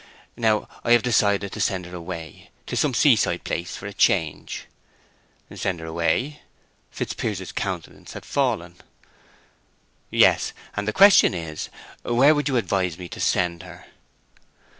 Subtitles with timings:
[0.35, 4.65] Now, I have decided to send her away to some seaside place for a change—"
[5.53, 6.41] "Send her away!"
[6.89, 8.77] Fitzpiers's countenance had fallen.
[10.09, 10.53] "Yes.
[10.75, 11.69] And the question is,
[12.01, 13.85] where would you advise me to send her?"